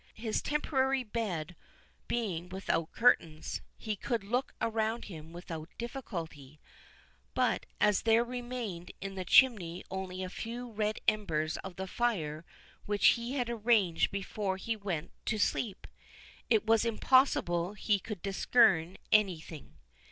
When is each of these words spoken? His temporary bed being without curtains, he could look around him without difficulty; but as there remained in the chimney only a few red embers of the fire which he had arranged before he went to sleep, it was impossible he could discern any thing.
His 0.15 0.41
temporary 0.41 1.03
bed 1.03 1.55
being 2.07 2.49
without 2.49 2.91
curtains, 2.91 3.61
he 3.77 3.95
could 3.95 4.23
look 4.23 4.55
around 4.59 5.05
him 5.05 5.31
without 5.31 5.69
difficulty; 5.77 6.59
but 7.35 7.67
as 7.79 8.01
there 8.01 8.23
remained 8.23 8.93
in 8.99 9.13
the 9.13 9.23
chimney 9.23 9.83
only 9.91 10.23
a 10.23 10.29
few 10.31 10.71
red 10.71 10.97
embers 11.07 11.57
of 11.57 11.75
the 11.75 11.85
fire 11.85 12.43
which 12.87 13.09
he 13.09 13.33
had 13.33 13.47
arranged 13.47 14.09
before 14.09 14.57
he 14.57 14.75
went 14.75 15.11
to 15.27 15.37
sleep, 15.37 15.85
it 16.49 16.65
was 16.65 16.83
impossible 16.83 17.75
he 17.75 17.99
could 17.99 18.23
discern 18.23 18.97
any 19.13 19.39
thing. 19.39 19.75